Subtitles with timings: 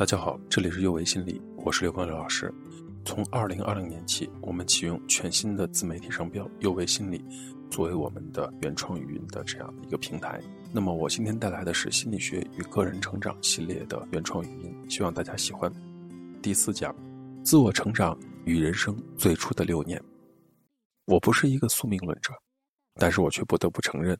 [0.00, 2.50] 大家好，这里是幼为心理，我是刘光刘老师。
[3.04, 7.22] 从二零二零年起，我们启用全新的自媒体商标“幼为心理”
[7.70, 10.40] 作为我们的原创语音的这样的一个平台。
[10.72, 15.70] 那么，我今天带来的是心理学与个人成长系列的原创语音，希望大家喜欢。
[16.40, 16.96] 第四讲：
[17.44, 20.02] 自我成长与人生最初的六年。
[21.04, 22.32] 我不是一个宿命论者，
[22.94, 24.18] 但是我却不得不承认，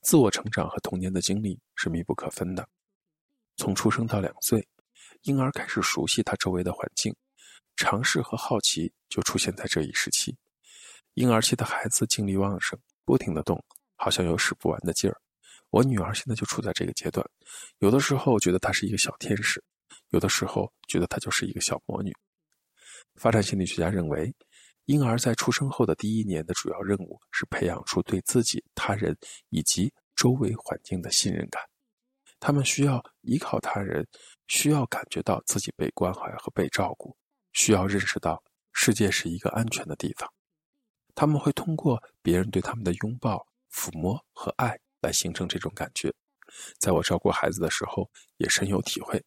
[0.00, 2.66] 自我成长和童年的经历是密不可分的。
[3.58, 4.66] 从出生到两岁。
[5.28, 7.14] 婴儿开始熟悉他周围的环境，
[7.76, 10.34] 尝试和好奇就出现在这一时期。
[11.12, 13.62] 婴儿期的孩子精力旺盛，不停地动，
[13.96, 15.20] 好像有使不完的劲儿。
[15.68, 17.28] 我女儿现在就处在这个阶段，
[17.80, 19.62] 有的时候觉得她是一个小天使，
[20.08, 22.10] 有的时候觉得她就是一个小魔女。
[23.16, 24.34] 发展心理学家认为，
[24.86, 29.14] 婴儿在出生后的第一年的主要任务是培养出对自己、他人
[29.50, 31.62] 以及周围环境的信任感。
[32.40, 34.06] 他们需要依靠他人，
[34.46, 37.16] 需要感觉到自己被关怀和被照顾，
[37.52, 38.42] 需要认识到
[38.72, 40.32] 世界是一个安全的地方。
[41.14, 46.12] 他们会通过别人对他们的拥抱、抚摸和爱来形成这种感觉。
[46.78, 49.22] 在我照顾孩子的时候，也深有体会。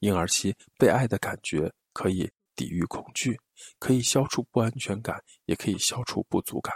[0.00, 3.38] 婴儿期被爱的感觉可以抵御恐惧，
[3.78, 6.74] 可以消除不安全感，也可以消除不足感。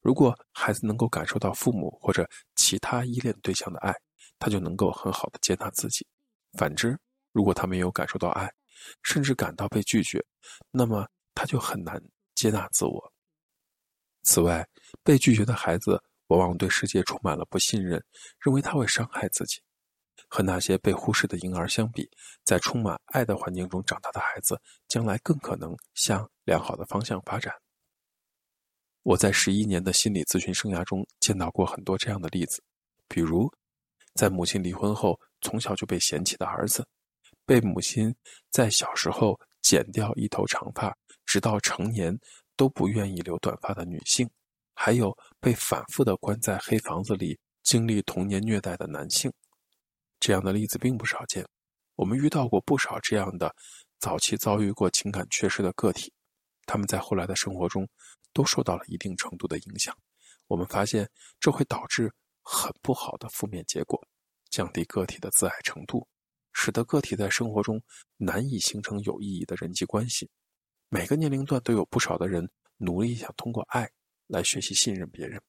[0.00, 3.94] 如果孩子能够感受到父母或者其他依恋对象的爱，
[4.38, 6.06] 他就能够很好的接纳自己。
[6.58, 6.98] 反之，
[7.32, 8.50] 如果他没有感受到爱，
[9.02, 10.24] 甚至感到被拒绝，
[10.70, 12.02] 那么他就很难
[12.34, 13.12] 接纳自我。
[14.22, 14.66] 此外，
[15.02, 18.02] 被拒绝的孩子往往对世界充满了不信任，
[18.40, 19.60] 认为他会伤害自己。
[20.28, 22.08] 和那些被忽视的婴儿相比，
[22.42, 27.54] 在充满爱的环境中长大的孩子，将来更可能向良好的方向发展。
[29.02, 32.62] 我在十一年的心理咨询生涯中见到过很多这样的例子，
[33.08, 33.52] 比如。
[34.16, 36.84] 在母亲离婚后，从小就被嫌弃的儿子，
[37.44, 38.12] 被母亲
[38.50, 42.18] 在小时候剪掉一头长发，直到成年
[42.56, 44.28] 都不愿意留短发的女性，
[44.74, 49.30] 还有被反复的关在黑房子里经历童年虐待的男性，
[50.18, 51.46] 这样的例子并不少见。
[51.94, 53.54] 我们遇到过不少这样的
[53.98, 56.10] 早期遭遇过情感缺失的个体，
[56.64, 57.86] 他们在后来的生活中
[58.32, 59.94] 都受到了一定程度的影响。
[60.46, 61.06] 我们发现
[61.38, 62.10] 这会导致。
[62.48, 64.00] 很不好的负面结果，
[64.50, 66.06] 降低个体的自爱程度，
[66.52, 67.82] 使得个体在生活中
[68.16, 70.30] 难以形成有意义的人际关系。
[70.88, 73.90] 每个年龄段都有不少的人努力想通过爱
[74.28, 75.42] 来学习信任别人，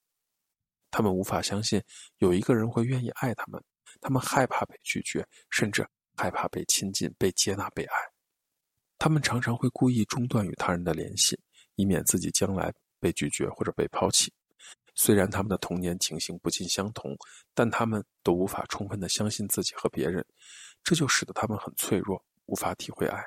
[0.89, 1.79] 他们无法相信
[2.17, 3.63] 有一个人会愿意爱他们，
[4.01, 7.95] 他们害怕被拒绝，甚至害怕被亲近、被接纳、被爱。
[8.97, 11.39] 他们常常会故意中断与他人的联系，
[11.75, 14.33] 以免自己将来被拒绝或者被抛弃。
[14.99, 17.15] 虽然他们的童年情形不尽相同，
[17.53, 20.25] 但他们都无法充分的相信自己和别人，
[20.83, 23.23] 这就使得他们很脆弱，无法体会爱。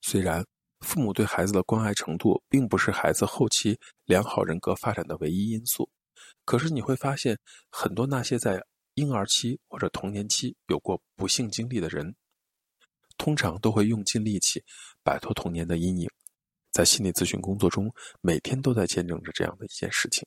[0.00, 0.46] 虽然
[0.78, 5.90] 父母对孩子的关爱程度并不是孩子后期良好人格发展的唯一因素，
[6.44, 7.36] 可是你会发现，
[7.68, 8.64] 很多那些在
[8.94, 12.14] 婴儿期或者童年期有过不幸经历的人，
[13.16, 14.62] 通常都会用尽力气
[15.02, 16.08] 摆脱童年的阴影。
[16.70, 20.24] 在心理咨询工作中，每天都在见证着这样的一件事情。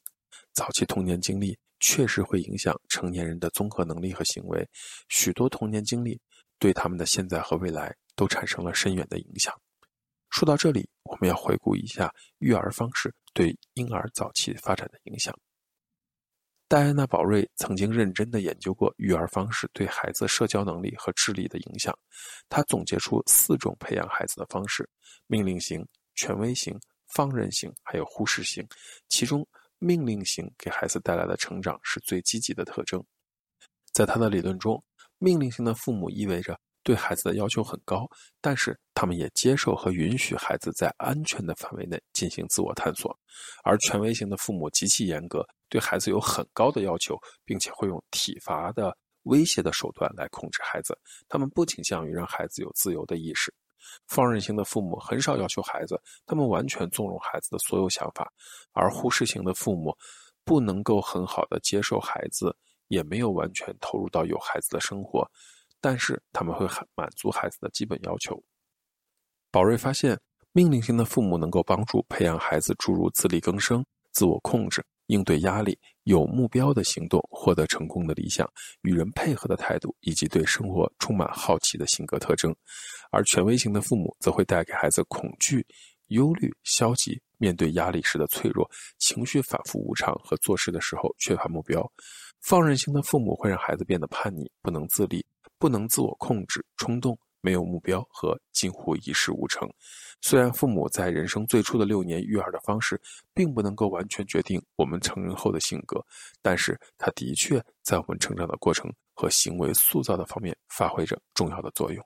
[0.53, 4.67] 早期童年经历确实会影响成年人的综合能力和行为，
[5.09, 6.19] 许多童年经历
[6.59, 9.53] 对他们的现在和未来都产生了深远的影响。
[10.29, 15.34] 说到这里，我们要回顾一下育儿方式对婴儿早期发展的影响。
[16.67, 21.97] 戴安娜·宝瑞曾经认真地研究过育儿方式对孩子社交能力和智力的影响，
[22.47, 24.88] 他总结出四种培养孩子的方式：
[25.28, 25.85] 命令型、
[26.16, 28.67] 权威型、放任型，还有忽视型，
[29.09, 29.47] 其中。
[29.83, 33.03] 命令型给孩子带来的成长是最积极的特征。
[33.91, 34.81] 在他的理论中，
[35.17, 38.07] 命令型的父母意味着对孩子的要求很高，
[38.39, 43.11] 但是他们也接受和允许孩子在安全的范围内进行自我探索；
[43.63, 50.95] 而权威型的父母极其严格，对孩子有很高的要求，并且会用体罚的威胁的手段来控制孩子。
[51.27, 53.51] 他们不倾向于让孩子有自由的意识。
[54.07, 58.25] 放任型的父母很少要求孩子，他们完全纵容孩子的所有想法；
[58.73, 59.95] 而忽视型的父母
[60.43, 62.55] 不能够很好的接受孩子，
[62.87, 65.29] 也没有完全投入到有孩子的生活，
[65.79, 68.41] 但是他们会很满足孩子的基本要求。
[69.51, 70.19] 宝瑞发现，
[70.51, 78.49] 命令型的父母能够帮助培养孩子诸如自力更生、自我控制、应对压力、有目标的行动、获得成功的理想、
[78.84, 82.55] 与人配合的态度，以及对生活充满好奇的性格特征。
[83.11, 85.66] 而权威型的父母则会带给孩子恐惧、
[86.08, 88.69] 忧虑、消极，面对压力时的脆弱、
[88.99, 91.85] 情绪反复无常和做事的时候缺乏目标。
[92.40, 95.25] 放任型的父母会让孩子变得叛逆、不能自立、
[95.59, 99.70] 不能自我控制、冲动、没有目标和近乎一事无成。
[100.22, 103.02] 虽然父母在人生最初的六年育儿的方式，
[103.34, 105.99] 并不能够完全决定我们成人后的性格，
[106.41, 112.05] 但是它的确在我们成长的过程和行为塑造的方面发挥着重要的作用。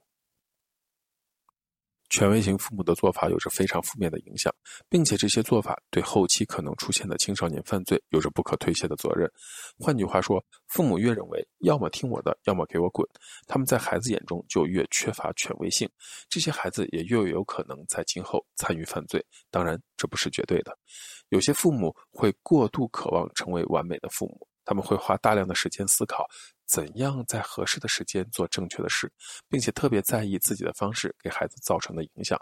[2.16, 4.50] 权威型父母的做法有着非常负面的影响，
[4.88, 9.30] 并且这些做法对后期可能出现的青少年犯罪有着不可推卸的责任。
[9.78, 13.06] 换句话说，父母越认为要么听我的，要么给我滚，
[13.48, 15.90] 他们在孩子眼中就越缺乏权威性，
[16.30, 19.22] 这些孩子也越有可能在今后参与犯罪。
[19.52, 20.74] 当然，这不是绝对的。
[21.28, 26.26] 有些父母会过度渴望成为完美的父母，他们会花大量的时间思考。
[26.66, 29.12] 怎样在合适的时间做正确的事，
[29.48, 32.40] 并且特别在意自己的方式给孩子造成的影响，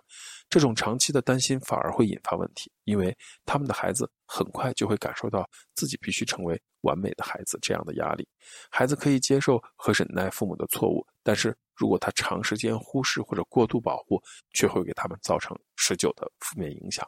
[0.50, 3.16] 这种长期的担心反而会引发问题，因为
[3.46, 8.28] 他们的孩子很快就会感受到自己必须成为完美的孩子这样的压力。
[8.70, 14.22] 孩子可以接受和忍耐父母的错误，但是如果他长时间忽视或者过度保护，
[14.54, 17.06] 却会给他们造成持久的负面影响。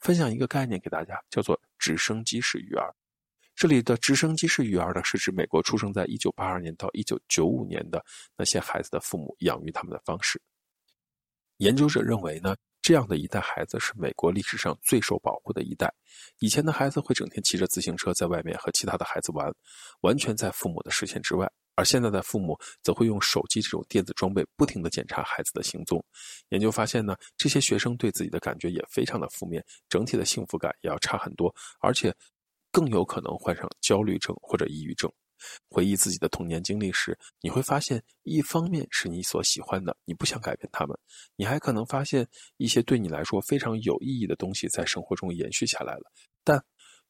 [0.00, 2.94] 分享一个概念给大家，叫做直升机式育儿。
[3.60, 8.02] 这里的直升机式育儿呢，是指美国出生在1982年到1995年的
[8.34, 10.40] 那些孩子的父母养育他们的方式。
[11.58, 15.92] 研究者认为呢，这样的一代孩子是美国历史上最受保护的一代。
[16.38, 19.52] 以前的孩子会整天骑着自行车在外面和其他的孩子玩，
[20.00, 26.02] 完全在父母的视线之外；而现在的父母则会用手机这种电子装备不停地检查孩子的行踪。
[26.48, 32.10] 研究发现呢，这些学生对自己的感觉也非常的负面，整体的幸福感也要差很多，而且。
[32.70, 35.10] 更有可能患上焦虑症或者抑郁症。
[35.70, 40.94] 回忆自己的童年经历时，你会发现，一方面是你所喜欢的，你不想改变他们；
[41.34, 42.28] 你还可能发现
[42.58, 46.12] 一些对你来说非常有意义的东西在生活中延续下来了。
[46.44, 46.62] 但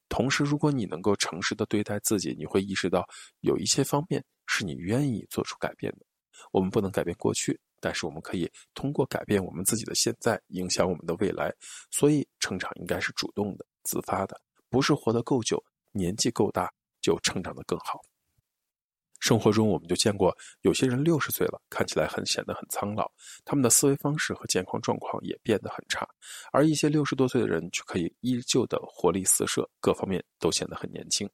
[0.09, 3.05] 同时，如果你能够诚实的对待自己，你会意识到
[3.41, 6.07] 有一些方面是你愿意做出改变的。
[6.53, 11.53] 我们不能改变过去，但是我们可以通过改变我们自己的现在，影响我们的未来。
[11.91, 14.41] 所以，成长应该是主动的、自发的。
[14.71, 16.73] 不是活得够久，年纪够大
[17.03, 18.01] 就成长得更好。
[19.19, 23.11] 生活中我们就见过有些人六十岁了，看起来很显得很苍老，
[23.45, 26.07] 他们的思维方式和健康状况也变得很差；
[26.53, 31.29] 而一些六十多岁的人却可以依旧的活力四射，各方面都显得很年轻。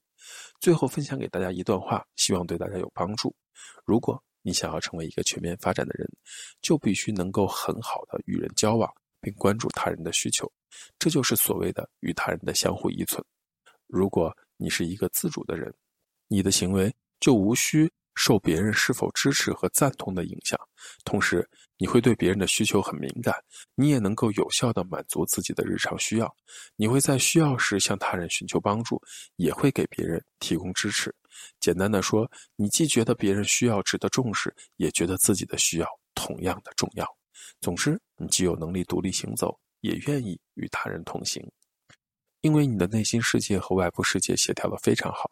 [0.59, 3.33] 最后分享给大家一段话，希望对大家有帮助：
[3.85, 6.11] 如果你想要成为一个全面发展的人，
[6.61, 8.91] 就必须能够很好的与人交往。
[9.19, 10.49] 并关注他人的需求，
[10.99, 13.25] 这就是所谓的与他人的相互依存。
[13.87, 15.73] 如果你是一个自主的人，
[16.29, 20.59] 你的行为就无需受别人是否支持和赞同的影响。
[21.05, 23.35] 同时，你会对别人的需求很敏感，
[23.75, 26.35] 你也能够有效地满足自己的日常需要。
[26.77, 29.01] 你会在需要时向他人寻求帮助，
[29.37, 31.15] 也会给别人提供支持。
[31.61, 37.07] 简单的说，你既觉得别人需要值得重视，也觉得自己的需要同样的重要。
[37.61, 41.41] 总之，你既有能力独立行走，也愿意与他人同行，
[42.41, 45.31] 因为你的内心世界和外部世界协调的非常好。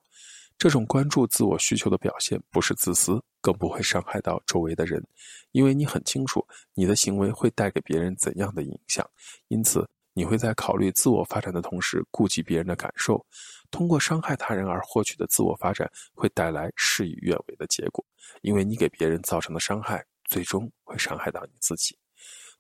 [0.57, 5.05] 这种关注自我需求的表现不是自私，更不会伤害到周围的人，
[5.51, 9.05] 因为你很清楚你的行为会带给别人怎样的影响，
[9.49, 13.27] 因此你会在考虑自我发展的同时顾及别人的感受。
[13.73, 18.05] 通过伤害他人而获取的自我发展会带来事与愿违的结果，
[18.43, 21.99] 因为你给别人造成的伤害最终会伤害到你自己。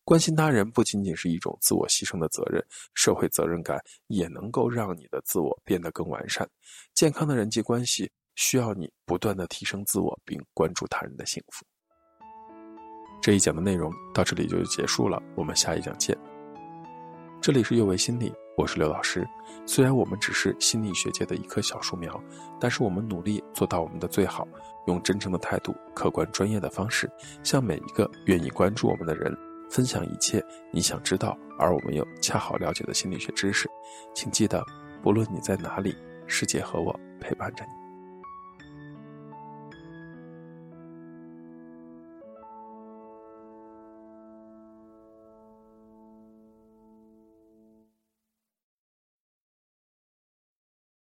[0.04, 6.46] 关心他人不仅仅是一种自我牺牲的责任，社会责任感也能够让你的自我变得更完善。
[6.92, 11.64] 健康的人际关系需要你不断的提升自我，并关注他人的幸福。
[13.22, 16.14] 这一讲的内容到这里就结束了，我们下一讲见。
[17.40, 19.26] 这里是幼为心理，我是刘老师。
[19.64, 22.22] 虽然我们只是心理学界的一棵小树苗，
[22.60, 24.46] 但是我们努力做到我们的最好，
[24.86, 27.10] 用真诚的态度、客观专业的方式，
[27.42, 29.34] 向每一个愿意关注我们的人。
[29.70, 30.42] 分享一切
[30.72, 33.68] 你想知道而我们又恰好了解的心理学知识，
[34.14, 34.64] 请记得，
[35.02, 37.83] 不论你在哪里，世界和我陪伴着你。